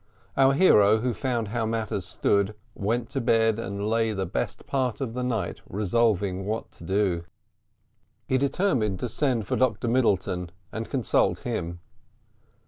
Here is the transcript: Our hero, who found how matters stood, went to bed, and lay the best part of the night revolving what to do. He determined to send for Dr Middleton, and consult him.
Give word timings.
Our 0.35 0.53
hero, 0.53 1.01
who 1.01 1.13
found 1.13 1.49
how 1.49 1.67
matters 1.67 2.07
stood, 2.07 2.55
went 2.73 3.11
to 3.11 3.21
bed, 3.21 3.59
and 3.59 3.87
lay 3.87 4.13
the 4.13 4.25
best 4.25 4.65
part 4.65 4.99
of 4.99 5.13
the 5.13 5.23
night 5.23 5.61
revolving 5.69 6.43
what 6.43 6.71
to 6.71 6.83
do. 6.83 7.23
He 8.27 8.39
determined 8.39 8.99
to 9.01 9.09
send 9.09 9.45
for 9.45 9.55
Dr 9.55 9.87
Middleton, 9.87 10.49
and 10.71 10.89
consult 10.89 11.41
him. 11.43 11.81